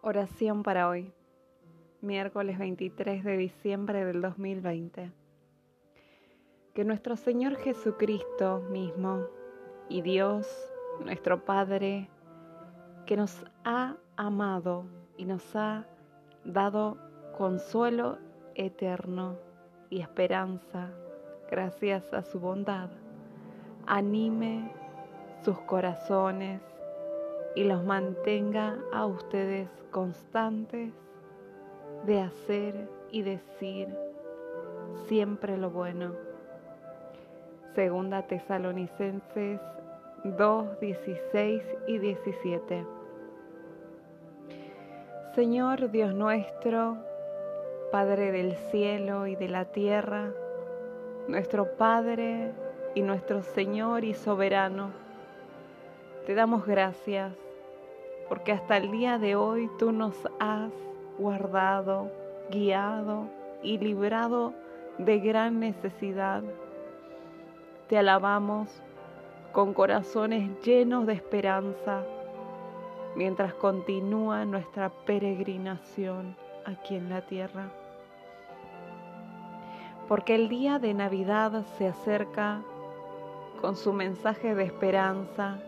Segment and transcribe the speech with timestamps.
[0.00, 1.12] Oración para hoy,
[2.02, 5.10] miércoles 23 de diciembre del 2020.
[6.72, 9.24] Que nuestro Señor Jesucristo mismo
[9.88, 10.46] y Dios,
[11.04, 12.08] nuestro Padre,
[13.06, 14.84] que nos ha amado
[15.16, 15.84] y nos ha
[16.44, 16.96] dado
[17.36, 18.18] consuelo
[18.54, 19.36] eterno
[19.90, 20.92] y esperanza
[21.50, 22.88] gracias a su bondad,
[23.84, 24.70] anime
[25.42, 26.62] sus corazones
[27.54, 30.92] y los mantenga a ustedes constantes
[32.06, 33.88] de hacer y decir
[35.06, 36.12] siempre lo bueno.
[37.74, 39.60] Segunda Tesalonicenses
[40.24, 42.86] 2, 16 y 17.
[45.34, 46.96] Señor Dios nuestro,
[47.92, 50.32] Padre del cielo y de la tierra,
[51.28, 52.52] nuestro Padre
[52.94, 54.90] y nuestro Señor y soberano,
[56.28, 57.32] te damos gracias
[58.28, 60.70] porque hasta el día de hoy tú nos has
[61.16, 62.12] guardado,
[62.50, 63.30] guiado
[63.62, 64.52] y librado
[64.98, 66.42] de gran necesidad.
[67.88, 68.68] Te alabamos
[69.52, 72.02] con corazones llenos de esperanza
[73.16, 77.70] mientras continúa nuestra peregrinación aquí en la tierra.
[80.08, 82.60] Porque el día de Navidad se acerca
[83.62, 85.58] con su mensaje de esperanza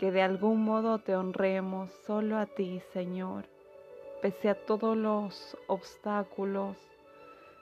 [0.00, 3.44] que de algún modo te honremos solo a ti, Señor,
[4.22, 6.78] pese a todos los obstáculos,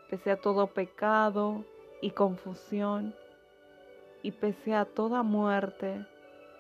[0.09, 1.65] pese a todo pecado
[2.01, 3.13] y confusión,
[4.23, 6.07] y pese a toda muerte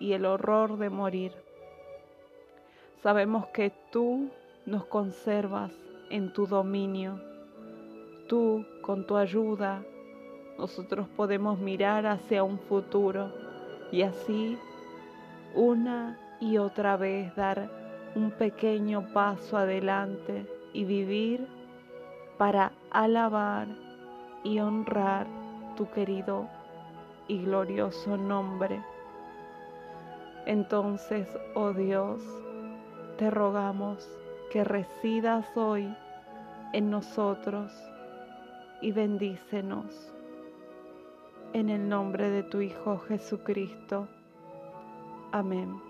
[0.00, 1.32] y el horror de morir.
[3.00, 4.30] Sabemos que tú
[4.66, 5.70] nos conservas
[6.10, 7.20] en tu dominio.
[8.28, 9.84] Tú, con tu ayuda,
[10.58, 13.32] nosotros podemos mirar hacia un futuro
[13.92, 14.58] y así
[15.54, 17.70] una y otra vez dar
[18.14, 21.46] un pequeño paso adelante y vivir
[22.36, 23.68] para alabar
[24.44, 25.26] y honrar
[25.76, 26.48] tu querido
[27.26, 28.82] y glorioso nombre.
[30.46, 32.22] Entonces, oh Dios,
[33.18, 34.08] te rogamos
[34.50, 35.94] que residas hoy
[36.72, 37.72] en nosotros
[38.80, 40.12] y bendícenos.
[41.52, 44.08] En el nombre de tu Hijo Jesucristo.
[45.40, 45.87] Amén.